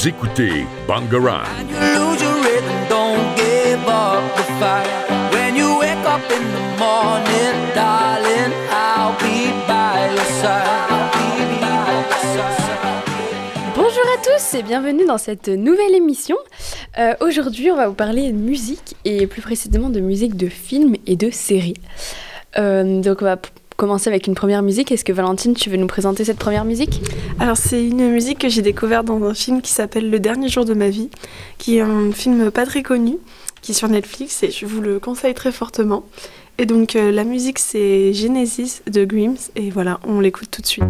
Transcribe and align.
Vous 0.00 0.08
écoutez 0.08 0.64
Bangarang. 0.88 1.42
And 1.60 1.68
you 1.68 1.76
lose 1.76 2.22
your 2.22 2.34
rhythm, 2.36 2.88
don't 2.88 3.36
give 3.36 3.86
up 3.86 4.22
the 4.34 4.44
fight. 4.58 4.88
When 5.30 5.54
you 5.54 5.78
wake 5.78 6.06
up 6.06 6.22
in 6.30 6.42
the 6.54 6.78
morning, 6.78 7.74
darling, 7.74 8.50
I'll 8.70 9.12
be 9.18 9.52
by 9.68 10.08
your 10.14 10.24
side. 10.40 10.66
I'll 10.88 11.10
be 11.12 11.60
by 11.60 11.92
your 12.32 12.50
side. 12.62 13.74
Bonjour 13.76 14.04
à 14.14 14.22
tous 14.24 14.54
et 14.54 14.62
bienvenue 14.62 15.04
dans 15.04 15.18
cette 15.18 15.48
nouvelle 15.48 15.94
émission. 15.94 16.36
Euh, 16.98 17.12
Aujourd'hui, 17.20 17.70
on 17.70 17.76
va 17.76 17.88
vous 17.88 17.94
parler 17.94 18.32
de 18.32 18.38
musique 18.38 18.96
et 19.04 19.26
plus 19.26 19.42
précisément 19.42 19.90
de 19.90 20.00
musique 20.00 20.34
de 20.34 20.48
films 20.48 20.96
et 21.06 21.16
de 21.16 21.28
séries. 21.28 21.76
Euh, 22.56 23.02
donc, 23.02 23.18
on 23.20 23.26
va 23.26 23.36
commencer 23.80 24.08
avec 24.10 24.26
une 24.26 24.34
première 24.34 24.62
musique. 24.62 24.92
Est-ce 24.92 25.06
que 25.06 25.12
Valentine, 25.12 25.54
tu 25.54 25.70
veux 25.70 25.78
nous 25.78 25.86
présenter 25.86 26.22
cette 26.26 26.36
première 26.36 26.66
musique? 26.66 27.00
Alors 27.38 27.56
c'est 27.56 27.82
une 27.82 28.10
musique 28.10 28.38
que 28.38 28.50
j'ai 28.50 28.60
découverte 28.60 29.06
dans 29.06 29.24
un 29.24 29.32
film 29.32 29.62
qui 29.62 29.72
s'appelle 29.72 30.10
Le 30.10 30.20
dernier 30.20 30.48
jour 30.48 30.66
de 30.66 30.74
ma 30.74 30.90
vie, 30.90 31.08
qui 31.56 31.78
est 31.78 31.80
un 31.80 32.12
film 32.12 32.50
pas 32.50 32.66
très 32.66 32.82
connu, 32.82 33.16
qui 33.62 33.72
est 33.72 33.74
sur 33.74 33.88
Netflix 33.88 34.42
et 34.42 34.50
je 34.50 34.66
vous 34.66 34.82
le 34.82 35.00
conseille 35.00 35.32
très 35.32 35.50
fortement. 35.50 36.04
Et 36.58 36.66
donc 36.66 36.94
euh, 36.94 37.10
la 37.10 37.24
musique 37.24 37.58
c'est 37.58 38.12
Genesis 38.12 38.82
de 38.86 39.06
Grims 39.06 39.48
et 39.56 39.70
voilà, 39.70 39.98
on 40.06 40.20
l'écoute 40.20 40.50
tout 40.50 40.60
de 40.60 40.66
suite. 40.66 40.84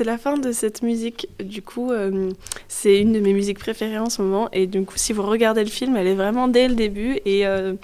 C'est 0.00 0.04
la 0.06 0.16
fin 0.16 0.38
de 0.38 0.50
cette 0.50 0.80
musique. 0.80 1.28
Du 1.44 1.60
coup, 1.60 1.92
euh, 1.92 2.30
c'est 2.68 2.98
une 2.98 3.12
de 3.12 3.20
mes 3.20 3.34
musiques 3.34 3.58
préférées 3.58 3.98
en 3.98 4.08
ce 4.08 4.22
moment. 4.22 4.48
Et 4.50 4.66
du 4.66 4.82
coup, 4.82 4.94
si 4.96 5.12
vous 5.12 5.22
regardez 5.22 5.62
le 5.62 5.68
film, 5.68 5.94
elle 5.94 6.06
est 6.06 6.14
vraiment 6.14 6.48
dès 6.48 6.68
le 6.68 6.74
début. 6.74 7.18
Et 7.26 7.46
euh, 7.46 7.74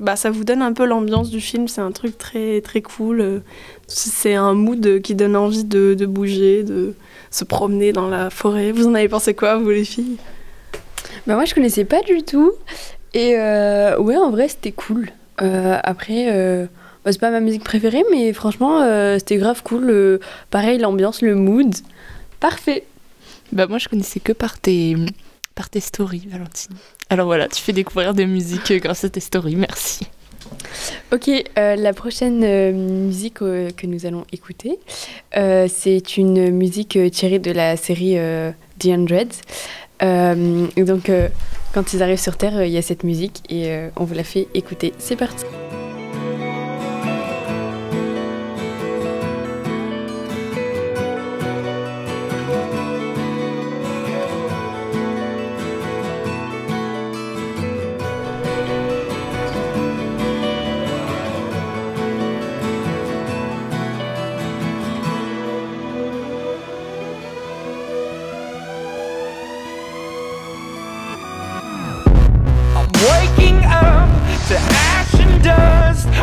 bah, 0.00 0.16
ça 0.16 0.32
vous 0.32 0.42
donne 0.42 0.60
un 0.60 0.72
peu 0.72 0.84
l'ambiance 0.84 1.30
du 1.30 1.40
film. 1.40 1.68
C'est 1.68 1.80
un 1.80 1.92
truc 1.92 2.18
très, 2.18 2.60
très 2.62 2.82
cool. 2.82 3.42
C'est 3.86 4.34
un 4.34 4.54
mood 4.54 5.00
qui 5.02 5.14
donne 5.14 5.36
envie 5.36 5.62
de, 5.62 5.94
bouger, 6.04 6.64
de 6.64 6.94
se 7.30 7.44
promener 7.44 7.92
dans 7.92 8.08
la 8.08 8.28
forêt. 8.28 8.72
Vous 8.72 8.88
en 8.88 8.94
avez 8.96 9.08
pensé 9.08 9.32
quoi, 9.32 9.56
vous, 9.56 9.70
les 9.70 9.84
filles? 9.84 10.16
Bah 11.28 11.36
moi 11.36 11.44
je 11.44 11.54
connaissais 11.54 11.84
pas 11.84 12.02
du 12.02 12.24
tout. 12.24 12.50
Et 13.14 13.36
euh, 13.36 13.96
ouais, 13.98 14.16
en 14.16 14.30
vrai 14.30 14.48
c'était 14.48 14.72
cool. 14.72 15.10
Après, 15.38 16.68
bah, 17.04 17.12
c'est 17.12 17.20
pas 17.20 17.30
ma 17.30 17.40
musique 17.40 17.64
préférée, 17.64 18.04
mais 18.10 18.32
franchement 18.32 18.80
euh, 18.82 19.18
c'était 19.18 19.36
grave 19.36 19.62
cool. 19.62 19.90
Euh, 19.90 20.18
pareil, 20.50 20.78
l'ambiance, 20.78 21.22
le 21.22 21.34
mood. 21.34 21.74
Parfait. 22.40 22.84
Bah 23.52 23.66
moi 23.66 23.78
je 23.78 23.88
connaissais 23.88 24.20
que 24.20 24.32
par 24.32 24.58
tes, 24.58 24.96
par 25.54 25.68
tes 25.68 25.80
stories, 25.80 26.26
Valentine. 26.30 26.76
Alors 27.10 27.26
voilà, 27.26 27.48
tu 27.48 27.60
fais 27.60 27.72
découvrir 27.72 28.14
des 28.14 28.26
musiques 28.26 28.70
euh, 28.70 28.78
grâce 28.78 29.04
à 29.04 29.08
tes 29.08 29.20
stories, 29.20 29.56
merci. 29.56 30.06
Ok, 31.12 31.28
euh, 31.28 31.76
la 31.76 31.92
prochaine 31.92 32.42
euh, 32.44 32.72
musique 32.72 33.42
euh, 33.42 33.70
que 33.70 33.86
nous 33.86 34.06
allons 34.06 34.24
écouter, 34.32 34.78
c'est 35.34 36.16
une 36.16 36.50
musique 36.50 36.98
tirée 37.10 37.38
de 37.38 37.50
la 37.50 37.76
série 37.76 38.16
The 38.78 38.86
Hundreds. 38.86 39.40
Et 40.00 40.82
donc, 40.84 41.10
quand 41.72 41.92
ils 41.92 42.02
arrivent 42.02 42.20
sur 42.20 42.36
Terre, 42.36 42.64
il 42.64 42.72
y 42.72 42.78
a 42.78 42.82
cette 42.82 43.04
musique 43.04 43.42
et 43.50 43.88
on 43.96 44.04
vous 44.04 44.14
la 44.14 44.24
fait 44.24 44.48
écouter. 44.54 44.92
C'est 44.98 45.16
parti. 45.16 45.44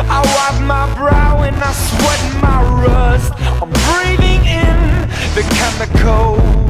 I 0.08 0.20
wipe 0.34 0.62
my 0.62 0.86
brow 0.94 1.42
and 1.42 1.56
I 1.56 1.72
sweat 1.72 2.22
my 2.40 2.62
rust. 2.84 3.32
I'm 3.60 3.70
breathing 3.90 4.44
in 4.46 5.08
the 5.34 5.42
chemicals. 5.58 6.60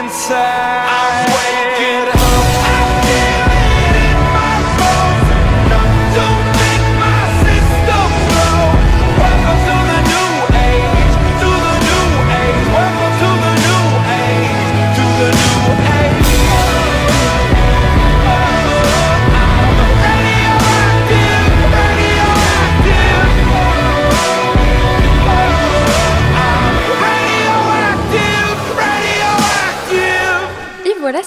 Inside. 0.00 1.29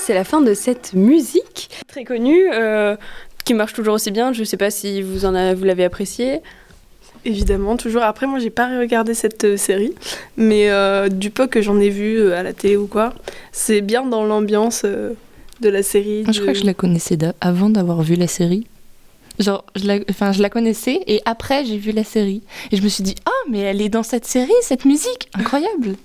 C'est 0.06 0.14
la 0.14 0.26
fin 0.26 0.42
de 0.42 0.54
cette 0.54 0.94
musique 0.94 1.70
très 1.88 2.04
connue 2.04 2.50
euh, 2.54 2.98
qui 3.46 3.54
marche 3.54 3.74
toujours 3.74 3.94
aussi 3.94 4.12
bien. 4.12 4.34
Je 4.34 4.44
sais 4.44 4.58
pas 4.58 4.70
si 4.70 5.02
vous 5.02 5.26
en 5.26 5.34
avez, 5.34 5.54
vous 5.54 5.64
l'avez 5.64 5.86
appréciée. 5.86 6.42
Évidemment, 7.26 7.78
toujours. 7.78 8.04
Après, 8.04 8.28
moi, 8.28 8.40
j'ai 8.40 8.50
pas 8.50 8.80
regardé 8.80 9.14
cette 9.14 9.46
euh, 9.46 9.56
série, 9.56 9.94
mais 10.36 10.70
euh, 10.70 11.08
du 11.08 11.30
peu 11.30 11.48
que 11.48 11.62
j'en 11.62 11.80
ai 11.80 11.90
vu 11.90 12.34
à 12.34 12.44
la 12.44 12.52
télé 12.52 12.76
ou 12.76 12.86
quoi, 12.86 13.14
c'est 13.54 13.80
bien 13.80 14.06
dans 14.06 14.26
l'ambiance 14.26 14.82
euh, 14.84 15.14
de 15.62 15.70
la 15.70 15.84
série. 15.84 16.26
Je 16.30 16.42
crois 16.42 16.52
que 16.52 16.60
je 16.60 16.66
la 16.66 16.74
connaissais 16.74 17.18
avant 17.40 17.70
d'avoir 17.70 18.02
vu 18.02 18.16
la 18.16 18.28
série. 18.28 18.68
Genre, 19.40 19.64
je 19.78 19.88
la, 19.88 20.00
enfin, 20.10 20.34
je 20.34 20.42
la 20.42 20.50
connaissais 20.50 21.00
et 21.08 21.22
après 21.26 21.64
j'ai 21.66 21.78
vu 21.78 21.92
la 21.92 22.04
série. 22.04 22.44
Et 22.72 22.78
je 22.78 22.84
me 22.84 22.90
suis 22.90 23.04
dit, 23.04 23.16
ah, 23.26 23.50
mais 23.50 23.60
elle 23.60 23.82
est 23.82 23.90
dans 23.90 24.04
cette 24.04 24.26
série, 24.26 24.52
cette 24.62 24.84
musique, 24.84 25.30
incroyable. 25.34 25.96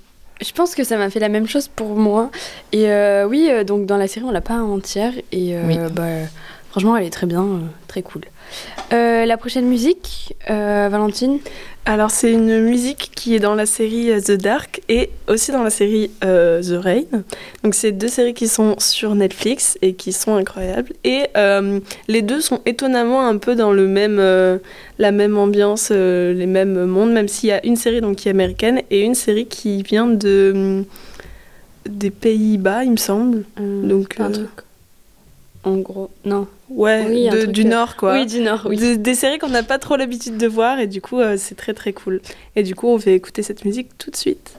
Je 0.40 0.52
pense 0.52 0.74
que 0.74 0.84
ça 0.84 0.96
m'a 0.96 1.10
fait 1.10 1.20
la 1.20 1.28
même 1.28 1.46
chose 1.48 1.68
pour 1.68 1.96
moi. 1.96 2.30
Et 2.72 2.90
euh, 2.90 3.26
oui, 3.26 3.48
euh, 3.50 3.64
donc 3.64 3.86
dans 3.86 3.96
la 3.96 4.06
série, 4.06 4.24
on 4.24 4.30
l'a 4.30 4.40
pas 4.40 4.54
en 4.54 4.74
entière. 4.76 5.12
Et 5.32 5.56
euh, 5.56 5.62
Oui. 5.66 5.76
bah, 5.92 6.04
franchement, 6.70 6.96
elle 6.96 7.04
est 7.06 7.10
très 7.10 7.26
bien, 7.26 7.44
très 7.88 8.02
cool. 8.02 8.22
Euh, 8.92 9.26
la 9.26 9.36
prochaine 9.36 9.66
musique, 9.66 10.34
euh, 10.48 10.88
Valentine 10.90 11.40
Alors, 11.84 12.10
c'est 12.10 12.32
une 12.32 12.60
musique 12.62 13.10
qui 13.14 13.34
est 13.34 13.38
dans 13.38 13.54
la 13.54 13.66
série 13.66 14.10
euh, 14.10 14.20
The 14.20 14.32
Dark 14.32 14.80
et 14.88 15.10
aussi 15.26 15.52
dans 15.52 15.62
la 15.62 15.68
série 15.68 16.10
euh, 16.24 16.62
The 16.62 16.82
Rain. 16.82 17.22
Donc, 17.62 17.74
c'est 17.74 17.92
deux 17.92 18.08
séries 18.08 18.32
qui 18.32 18.48
sont 18.48 18.76
sur 18.78 19.14
Netflix 19.14 19.76
et 19.82 19.92
qui 19.92 20.12
sont 20.12 20.36
incroyables. 20.36 20.92
Et 21.04 21.24
les 22.08 22.22
deux 22.22 22.40
sont 22.40 22.60
étonnamment 22.64 23.26
un 23.26 23.36
peu 23.36 23.54
dans 23.54 23.72
le 23.72 23.86
même, 23.86 24.18
la 24.98 25.12
même 25.12 25.36
ambiance, 25.36 25.90
les 25.90 26.46
mêmes 26.46 26.86
mondes, 26.86 27.12
même 27.12 27.28
s'il 27.28 27.50
y 27.50 27.52
a 27.52 27.64
une 27.66 27.76
série 27.76 28.00
donc, 28.00 28.16
qui 28.16 28.28
est 28.28 28.30
américaine 28.30 28.80
et 28.90 29.02
une 29.02 29.14
série 29.14 29.46
qui 29.46 29.82
vient 29.82 30.06
de, 30.06 30.84
des 31.88 32.10
Pays-Bas, 32.10 32.84
il 32.84 32.92
me 32.92 32.96
semble. 32.96 33.44
Donc, 33.58 34.18
un 34.18 34.30
truc. 34.30 34.48
En 35.68 35.76
gros, 35.76 36.08
non. 36.24 36.46
Ouais, 36.70 37.04
Oui, 37.08 37.28
de- 37.28 37.44
du 37.46 37.62
euh, 37.64 37.68
Nord, 37.68 37.96
quoi. 37.96 38.14
Oui, 38.14 38.26
du 38.26 38.40
Nord, 38.40 38.62
oui. 38.68 38.76
Des, 38.76 38.96
des 38.96 39.14
séries 39.14 39.38
qu'on 39.38 39.48
n'a 39.50 39.62
pas 39.62 39.78
trop 39.78 39.96
l'habitude 39.96 40.36
de 40.38 40.46
voir 40.46 40.80
et 40.80 40.86
du 40.86 41.00
coup 41.02 41.20
euh, 41.20 41.36
c'est 41.36 41.54
très 41.56 41.74
très 41.74 41.92
cool. 41.92 42.20
Et 42.56 42.62
du 42.62 42.74
coup 42.74 42.88
on 42.88 42.96
va 42.96 43.10
écouter 43.12 43.42
cette 43.42 43.64
musique 43.64 43.88
tout 43.98 44.10
de 44.10 44.16
suite. 44.16 44.56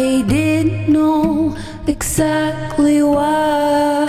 he 0.00 0.22
didn't 0.22 0.88
know 0.88 1.54
exactly 1.86 3.02
why. 3.02 3.99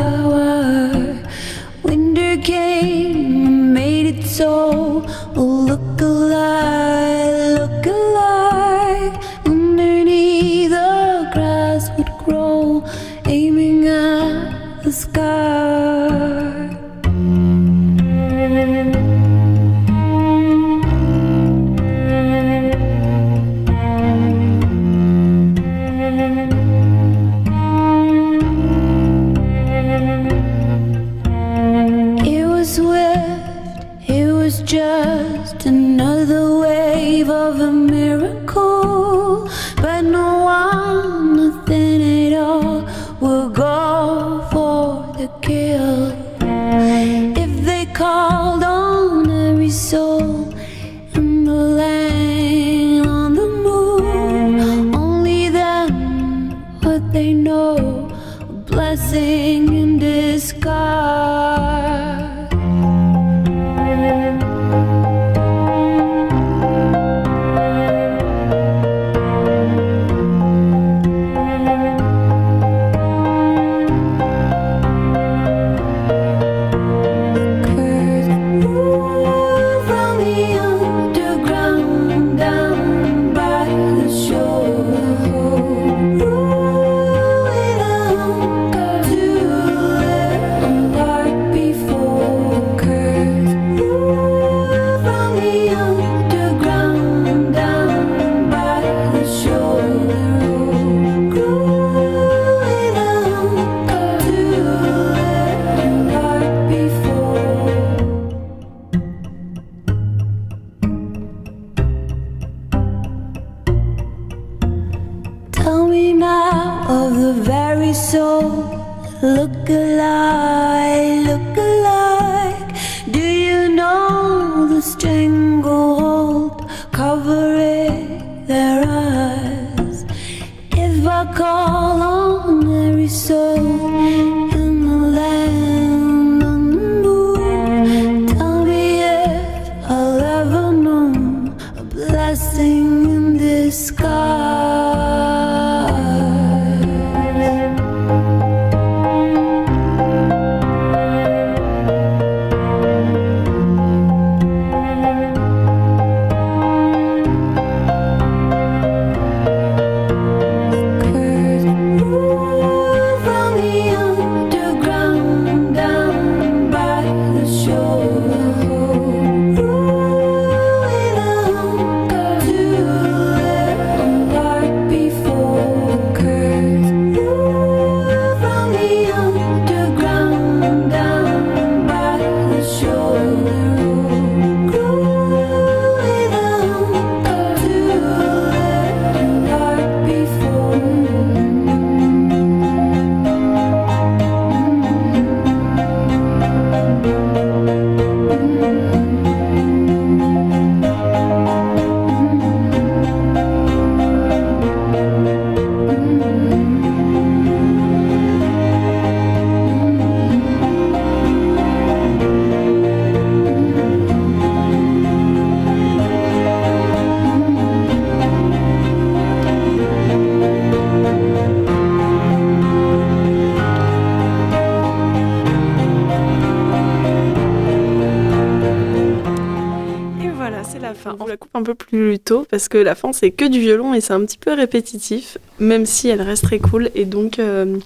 Parce 232.52 232.68
que 232.68 232.78
la 232.78 232.94
fin 232.96 233.14
c'est 233.14 233.32
que 233.32 233.46
du 233.46 233.60
violon 233.60 233.94
et 233.94 234.02
c'est 234.02 234.14
un 234.14 234.24
petit 234.26 234.38
peu 234.38 234.54
répétitif, 234.54 235.38
même 235.60 235.86
si 235.86 236.10
elle 236.10 236.22
reste 236.22 236.44
très 236.44 236.60
cool. 236.60 236.92
Et 236.94 237.06
donc 237.06 237.40
euh, 237.40 237.78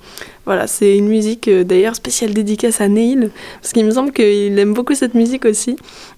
voilà, 0.46 0.68
c'est 0.68 0.98
une 0.98 1.08
musique 1.08 1.48
euh, 1.48 1.64
d'ailleurs 1.64 1.96
spéciale 1.96 2.34
dédicace 2.34 2.82
à 2.82 2.88
Neil 2.88 3.30
parce 3.62 3.72
qu'il 3.72 3.86
me 3.86 3.92
semble 3.92 4.12
qu'il 4.12 4.58
aime 4.60 4.74
beaucoup 4.74 4.96
cette 4.96 5.14
musique 5.14 5.46
aussi. 5.46 5.78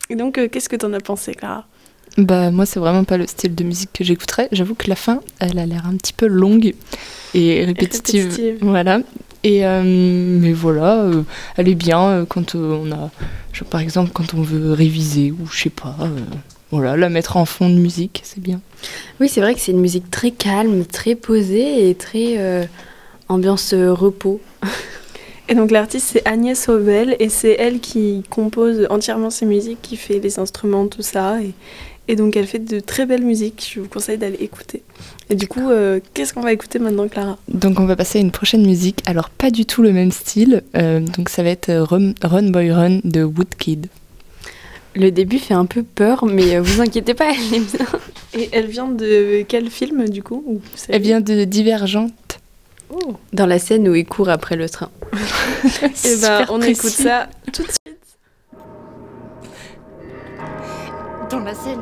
Et 0.10 0.16
donc 0.16 0.38
euh, 0.38 0.48
qu'est-ce 0.48 0.70
que 0.70 0.78
t'en 0.78 0.94
as 0.94 1.02
pensé, 1.02 1.34
Clara? 1.36 1.66
Bah 2.18 2.50
moi 2.50 2.66
c'est 2.66 2.80
vraiment 2.80 3.04
pas 3.04 3.18
le 3.18 3.28
style 3.28 3.54
de 3.54 3.64
musique 3.64 3.92
que 3.94 4.04
j'écouterais. 4.04 4.48
J'avoue 4.52 4.74
que 4.74 4.90
la 4.90 4.96
fin, 4.96 5.20
elle 5.40 5.60
a 5.60 5.66
l'air 5.68 5.86
un 5.86 5.96
petit 5.98 6.14
peu 6.14 6.26
longue 6.26 6.74
et 7.36 7.66
répétitive. 7.66 8.24
répétitive. 8.24 8.58
Voilà. 8.62 9.02
Et 9.44 9.66
euh, 9.66 9.84
mais 9.84 10.52
voilà, 10.52 11.04
euh, 11.04 11.24
elle 11.58 11.70
est 11.70 11.76
bien 11.76 12.02
euh, 12.10 12.26
quand 12.26 12.56
on 12.56 12.92
a, 12.92 13.12
par 13.70 13.82
exemple 13.82 14.12
quand 14.14 14.34
on 14.34 14.42
veut 14.42 14.74
réviser 14.74 15.32
ou 15.32 15.48
je 15.52 15.64
sais 15.64 15.70
pas. 15.70 15.96
Voilà, 16.72 16.98
la 16.98 17.10
mettre 17.10 17.38
en 17.38 17.46
fond 17.46 17.70
de 17.70 17.76
musique, 17.76 18.22
c'est 18.24 18.42
bien. 18.42 18.62
Oui, 19.20 19.30
c'est 19.30 19.42
vrai 19.42 19.54
que 19.54 19.60
c'est 19.60 19.72
une 19.72 19.80
musique 19.82 20.12
très 20.12 20.32
calme, 20.32 20.86
très 20.86 21.16
posée 21.16 21.90
et 21.90 21.96
très 21.96 22.36
euh, 22.38 22.66
ambiance 23.30 23.74
euh, 23.74 23.94
repos. 23.94 24.42
Et 25.50 25.56
donc 25.56 25.72
l'artiste 25.72 26.10
c'est 26.12 26.28
Agnès 26.28 26.68
Auvel 26.68 27.16
et 27.20 27.30
c'est 27.30 27.56
elle 27.58 27.80
qui 27.80 28.24
compose 28.30 28.86
entièrement 28.90 29.30
ses 29.30 29.46
musiques, 29.46 29.82
qui 29.82 29.96
fait 29.96 30.20
les 30.20 30.40
instruments, 30.40 30.88
tout 30.88 31.02
ça. 31.02 31.42
Et, 31.42 31.54
et 32.10 32.18
donc 32.18 32.36
elle 32.36 32.48
fait 32.48 32.60
de 32.60 32.82
très 32.82 33.06
belles 33.06 33.24
musiques, 33.24 33.72
je 33.74 33.80
vous 33.80 33.88
conseille 33.88 34.18
d'aller 34.18 34.40
écouter. 34.42 34.84
Et 35.30 35.36
du 35.36 35.48
coup, 35.48 35.70
euh, 35.70 36.02
qu'est-ce 36.14 36.34
qu'on 36.34 36.42
va 36.42 36.52
écouter 36.52 36.80
maintenant 36.80 37.08
Clara? 37.08 37.38
Donc 37.48 37.80
on 37.80 37.86
va 37.86 37.96
passer 37.96 38.20
à 38.20 38.22
une 38.22 38.32
prochaine 38.32 38.66
musique. 38.66 39.02
Alors 39.06 39.30
pas 39.30 39.50
du 39.50 39.66
tout 39.66 39.82
le 39.82 39.94
même 39.94 40.12
style. 40.12 40.64
euh, 40.76 41.00
donc 41.00 41.30
ça 41.30 41.44
va 41.44 41.50
être 41.50 41.70
euh, 41.70 41.86
Run, 41.86 42.14
Run 42.22 42.50
Boy 42.50 42.72
Run 42.72 43.00
de 43.06 43.24
Woodkid. 43.24 43.88
Le 44.98 45.12
début 45.12 45.38
fait 45.38 45.54
un 45.54 45.68
peu 45.68 45.84
peur, 45.84 46.26
mais 46.26 46.56
euh, 46.56 46.62
vous 46.62 46.82
inquiétez 46.82 47.14
pas, 47.14 47.30
elle 47.32 47.54
est 47.54 47.78
bien. 47.78 47.86
Et 48.34 48.50
elle 48.52 48.66
vient 48.66 48.88
de 48.88 49.44
quel 49.48 49.70
film 49.70 50.10
du 50.10 50.24
coup 50.24 50.60
Elle 50.90 51.02
vient 51.02 51.22
de 51.22 51.44
Divergente. 51.44 52.40
Dans 53.34 53.46
la 53.46 53.60
scène 53.60 53.88
où 53.90 53.96
il 53.96 54.06
court 54.06 54.30
après 54.30 54.56
le 54.56 54.68
train. 54.70 54.90
Et 55.14 55.78
ben, 55.86 55.92
Super 55.94 56.52
on 56.52 56.58
précis. 56.60 56.72
écoute 56.72 56.90
ça 56.90 57.30
tout 57.52 57.64
de 57.64 57.68
suite. 57.68 57.98
Dans 61.30 61.40
la 61.40 61.54
scène. 61.54 61.82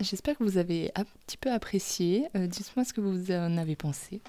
J'espère 0.00 0.36
que 0.38 0.44
vous 0.44 0.58
avez 0.58 0.90
un 0.94 1.04
petit 1.26 1.36
peu 1.36 1.50
apprécié. 1.50 2.28
Euh, 2.36 2.46
Dites-moi 2.46 2.84
ce 2.84 2.92
que 2.92 3.00
vous 3.00 3.30
en 3.32 3.56
avez 3.56 3.76
pensé. 3.76 4.20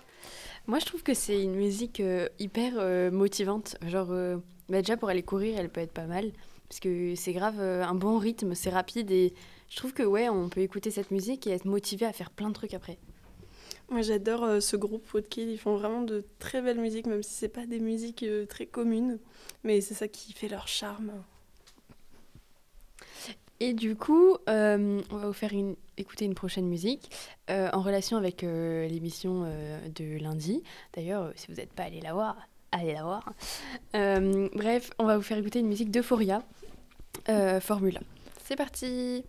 Moi, 0.68 0.80
je 0.80 0.86
trouve 0.86 1.04
que 1.04 1.14
c'est 1.14 1.42
une 1.42 1.56
musique 1.56 2.00
euh, 2.00 2.28
hyper 2.40 2.74
euh, 2.78 3.10
motivante. 3.12 3.78
Genre, 3.88 4.12
euh, 4.12 4.38
bah, 4.70 4.82
déjà 4.82 4.98
pour 4.98 5.10
aller 5.10 5.24
courir, 5.24 5.58
elle 5.60 5.70
peut 5.70 5.82
être 5.82 5.94
pas 5.94 6.06
mal. 6.06 6.32
Parce 6.70 6.80
que 6.80 7.16
c'est 7.16 7.34
grave 7.34 7.60
euh, 7.60 7.84
un 7.84 7.96
bon 7.96 8.18
rythme, 8.18 8.54
c'est 8.54 8.70
rapide. 8.70 9.12
Et 9.12 9.34
je 9.70 9.76
trouve 9.76 9.94
que, 9.94 10.04
ouais, 10.04 10.30
on 10.30 10.50
peut 10.50 10.62
écouter 10.62 10.92
cette 10.92 11.12
musique 11.12 11.48
et 11.48 11.52
être 11.52 11.66
motivé 11.66 12.06
à 12.06 12.14
faire 12.14 12.30
plein 12.30 12.50
de 12.50 12.54
trucs 12.54 12.74
après. 12.74 12.98
Moi, 13.90 14.04
j'adore 14.04 14.44
euh, 14.44 14.60
ce 14.62 14.78
groupe 14.78 15.12
Woodkid. 15.14 15.50
Ils 15.50 15.58
font 15.58 15.76
vraiment 15.76 16.02
de 16.02 16.24
très 16.40 16.62
belles 16.62 16.80
musiques, 16.80 17.08
même 17.08 17.24
si 17.24 17.34
c'est 17.34 17.50
pas 17.50 17.66
des 17.66 17.80
musiques 17.80 18.24
euh, 18.24 18.46
très 18.46 18.66
communes. 18.66 19.20
Mais 19.64 19.82
c'est 19.82 19.96
ça 19.96 20.08
qui 20.08 20.32
fait 20.32 20.48
leur 20.48 20.68
charme. 20.68 21.12
Et 23.64 23.74
du 23.76 23.96
coup, 23.96 24.38
euh, 24.50 25.00
on 25.12 25.18
va 25.18 25.28
vous 25.28 25.34
faire 25.34 25.52
écouter 25.96 26.26
une 26.26 26.34
prochaine 26.34 26.66
musique 26.66 27.12
euh, 27.52 27.70
en 27.74 27.82
relation 27.82 28.18
avec 28.18 28.44
euh, 28.44 28.88
l'émission 28.88 29.46
de 29.96 30.18
lundi. 30.18 30.64
D'ailleurs, 30.96 31.32
si 31.36 31.46
vous 31.48 31.54
n'êtes 31.54 31.72
pas 31.72 31.84
allé 31.84 32.02
la 32.02 32.14
voir, 32.14 32.38
allez 32.72 32.94
la 32.94 33.04
voir. 33.04 33.34
Bref, 33.94 34.90
on 34.98 35.06
va 35.06 35.16
vous 35.16 35.22
faire 35.22 35.38
écouter 35.38 35.60
une 35.60 35.68
musique 35.68 35.92
d'Euphoria, 35.92 36.42
Formula. 37.60 38.00
C'est 38.44 38.56
parti 38.56 39.24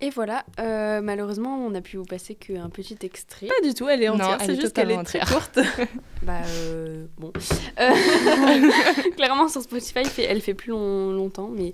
Et 0.00 0.10
voilà, 0.10 0.44
euh, 0.60 1.00
malheureusement, 1.00 1.56
on 1.64 1.70
n'a 1.70 1.80
pu 1.80 1.96
vous 1.96 2.04
passer 2.04 2.34
qu'un 2.34 2.68
petit 2.68 2.98
extrait. 3.02 3.46
Pas 3.46 3.66
du 3.66 3.72
tout, 3.72 3.88
elle 3.88 4.02
est 4.02 4.08
entière, 4.10 4.38
c'est 4.44 4.52
est 4.52 4.60
juste 4.60 4.74
qu'elle 4.74 4.90
est 4.90 5.02
très 5.04 5.20
courte. 5.20 5.58
Bah, 6.22 6.40
euh, 6.46 7.06
bon. 7.18 7.32
Euh, 7.80 7.90
clairement, 9.16 9.48
sur 9.48 9.62
Spotify, 9.62 10.00
elle 10.00 10.06
fait, 10.08 10.24
elle 10.24 10.40
fait 10.40 10.54
plus 10.54 10.70
long- 10.70 11.12
longtemps, 11.12 11.50
mais. 11.50 11.72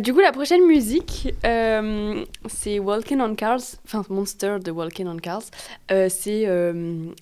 Du 0.00 0.12
coup, 0.12 0.18
la 0.18 0.32
prochaine 0.32 0.66
musique, 0.66 1.32
c'est 1.44 2.78
Walking 2.80 3.20
on 3.20 3.34
Cars, 3.36 3.60
enfin 3.84 4.02
Monster 4.08 4.56
de 4.64 4.72
Walking 4.72 5.06
on 5.06 5.18
Cars. 5.18 5.44
C'est 6.08 6.46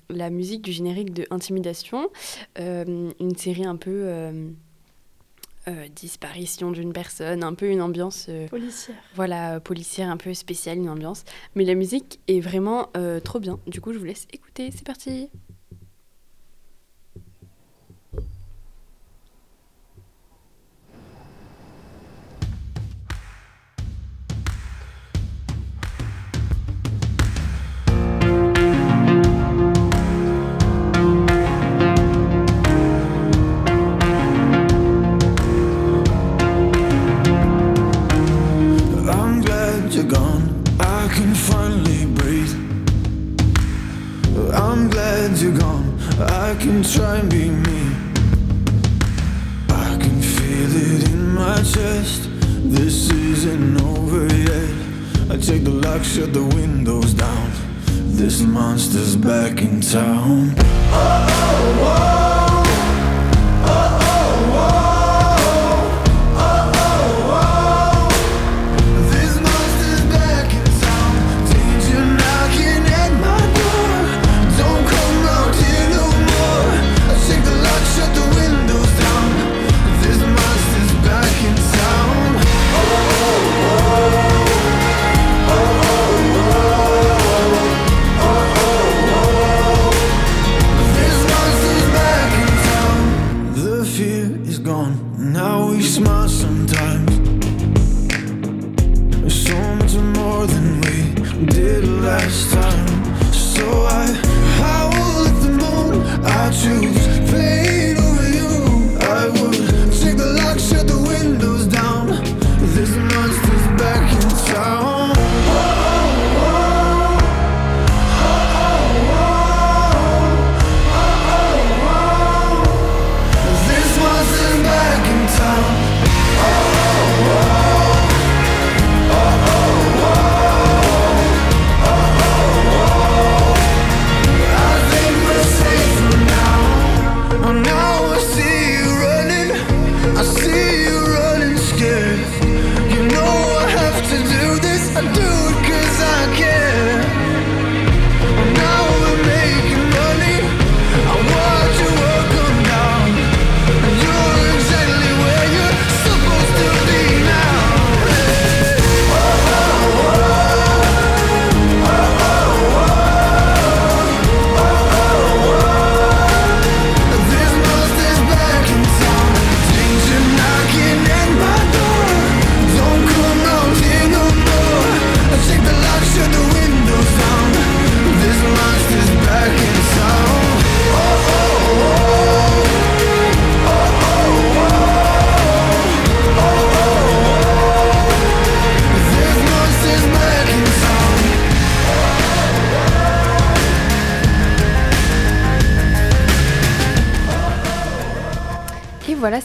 la 0.09 0.31
musique 0.31 0.63
du 0.63 0.73
générique 0.73 1.13
de 1.13 1.27
Intimidation, 1.31 2.09
une 2.59 3.37
série 3.37 3.67
un 3.67 3.77
peu 3.77 4.31
euh, 5.69 5.89
disparition 5.89 6.71
d'une 6.71 6.93
personne, 6.93 7.43
un 7.43 7.55
peu 7.55 7.69
une 7.69 7.83
ambiance 7.83 8.27
euh, 8.29 8.47
Policière. 8.47 8.97
voilà, 9.15 9.55
euh, 9.57 9.61
policière 9.61 10.09
un 10.11 10.17
peu 10.17 10.33
spéciale, 10.33 10.79
une 10.79 10.89
ambiance. 10.89 11.25
Mais 11.57 11.65
la 11.65 11.75
musique 11.75 12.21
est 12.29 12.41
vraiment 12.41 12.91
trop 13.25 13.41
bien. 13.41 13.59
Du 13.67 13.81
coup, 13.81 13.93
je 13.93 13.99
vous 13.99 14.05
laisse 14.05 14.27
écouter. 14.33 14.71
C'est 14.71 14.87
parti. 14.87 15.29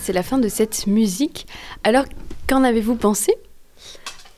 C'est 0.02 0.14
la 0.14 0.24
fin 0.24 0.38
de 0.38 0.48
cette 0.50 0.88
musique. 0.88 1.48
Alors, 1.84 2.06
qu'en 2.48 2.64
avez-vous 2.64 2.96
pensé? 2.96 3.34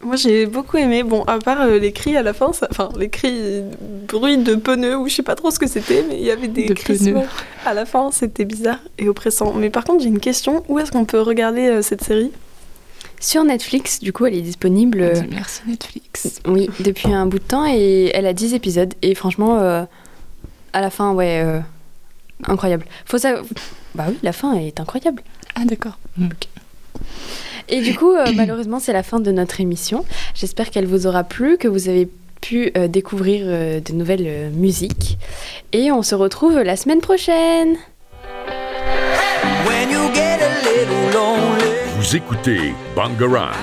Moi 0.02 0.18
j'ai 0.18 0.46
beaucoup 0.48 0.76
aimé, 0.76 1.02
bon 1.04 1.24
à 1.24 1.40
part 1.40 1.62
euh, 1.62 1.80
les 1.80 1.94
cris 1.94 2.18
à 2.18 2.24
la 2.24 2.34
fin, 2.34 2.52
ça- 2.52 2.68
enfin 2.70 2.90
les 3.00 3.08
cris, 3.08 3.62
bruit 4.10 4.38
de 4.38 4.56
pneus 4.56 4.98
ou 4.98 5.08
je 5.08 5.16
sais 5.16 5.24
pas 5.24 5.36
trop 5.36 5.50
ce 5.50 5.60
que 5.60 5.66
c'était, 5.68 6.04
mais 6.10 6.18
il 6.20 6.26
y 6.26 6.32
avait 6.32 6.50
des 6.50 6.66
De 6.66 6.74
crissements 6.74 7.22
pneus. 7.22 7.30
à 7.66 7.74
la 7.74 7.86
fin, 7.86 8.12
c'était 8.12 8.44
bizarre 8.44 8.80
et 8.98 9.08
oppressant. 9.08 9.54
Mais 9.54 9.70
par 9.70 9.86
contre 9.86 10.04
j'ai 10.04 10.10
une 10.10 10.20
question, 10.20 10.66
où 10.68 10.78
est-ce 10.78 10.92
qu'on 10.92 11.06
peut 11.06 11.22
regarder 11.22 11.68
euh, 11.70 11.82
cette 11.82 12.04
série? 12.04 12.32
Sur 13.22 13.46
Netflix, 13.46 14.02
du 14.02 14.12
coup, 14.12 14.26
elle 14.26 14.36
est 14.36 14.42
disponible. 14.42 15.00
On 15.14 15.18
euh, 15.18 15.22
merci 15.32 15.62
Netflix. 15.66 16.42
Oui, 16.46 16.70
depuis 16.82 17.14
un 17.14 17.26
bout 17.26 17.40
de 17.40 17.44
temps 17.44 17.66
et 17.66 18.12
elle 18.14 18.26
a 18.26 18.34
10 18.34 18.54
épisodes. 18.54 18.94
Et 19.02 19.16
franchement, 19.16 19.60
euh, 19.62 19.86
à 20.74 20.82
la 20.82 20.90
fin, 20.90 21.14
ouais, 21.14 21.42
euh, 21.42 21.60
incroyable. 22.48 22.86
Faut 23.06 23.18
ça. 23.18 23.42
Bah 23.96 24.06
oui, 24.10 24.18
la 24.24 24.34
fin 24.34 24.54
est 24.54 24.80
incroyable. 24.80 25.24
Ah 25.56 25.66
d'accord. 25.66 25.98
Et 27.70 27.82
du 27.82 27.96
coup, 27.96 28.12
euh, 28.12 28.26
malheureusement, 28.36 28.80
c'est 28.80 28.94
la 28.94 29.04
fin 29.04 29.20
de 29.20 29.32
notre 29.32 29.62
émission. 29.62 30.06
J'espère 30.36 30.70
qu'elle 30.70 30.86
vous 30.86 31.08
aura 31.08 31.24
plu, 31.24 31.58
que 31.58 31.68
vous 31.68 31.88
avez 31.90 32.10
pu 32.44 32.72
euh, 32.76 32.88
découvrir 32.90 33.44
euh, 33.46 33.80
de 33.80 33.94
nouvelles 33.94 34.28
euh, 34.28 34.50
musiques. 34.50 35.18
Et 35.72 35.92
on 35.92 36.04
se 36.04 36.14
retrouve 36.14 36.60
la 36.60 36.76
semaine 36.76 37.00
prochaine. 37.00 37.78
When 39.66 39.90
you 39.90 40.14
get 40.14 40.40
a 40.42 40.50
little 40.62 41.14
lonely 41.14 41.72
Vous 41.98 42.16
écoutez 42.16 42.74
Bangarang. 42.96 43.54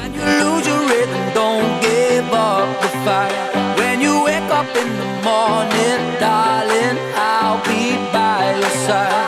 side. 8.91 9.20